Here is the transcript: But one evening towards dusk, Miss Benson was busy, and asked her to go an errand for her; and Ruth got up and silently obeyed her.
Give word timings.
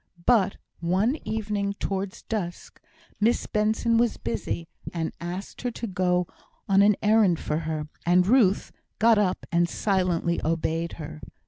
But 0.25 0.57
one 0.79 1.15
evening 1.25 1.73
towards 1.75 2.23
dusk, 2.23 2.81
Miss 3.19 3.45
Benson 3.45 3.99
was 3.99 4.17
busy, 4.17 4.67
and 4.91 5.13
asked 5.21 5.61
her 5.61 5.69
to 5.69 5.85
go 5.85 6.25
an 6.67 6.95
errand 7.03 7.39
for 7.39 7.59
her; 7.69 7.87
and 8.03 8.25
Ruth 8.25 8.71
got 8.97 9.19
up 9.19 9.45
and 9.51 9.69
silently 9.69 10.41
obeyed 10.43 10.93
her. 10.93 11.21